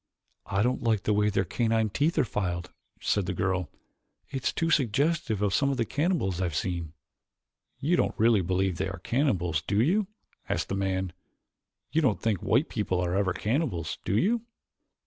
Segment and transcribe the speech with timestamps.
[0.47, 3.69] "I don't like the way their canine teeth are filed," said the girl.
[4.31, 6.93] "It's too suggestive of some of the cannibals I have seen."
[7.77, 10.07] "You don't really believe they are cannibals, do you?"
[10.49, 11.13] asked the man.
[11.91, 14.41] "You don't think white people are ever cannibals, do you?"